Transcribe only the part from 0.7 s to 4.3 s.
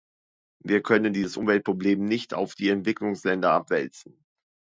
können dieses Umweltproblem nicht auf die Entwicklungsländer abwälzen.